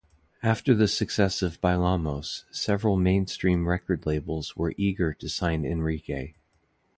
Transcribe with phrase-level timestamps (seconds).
[0.41, 6.33] After the success of "Bailamos", several mainstream record labels were eager to sign Enrique.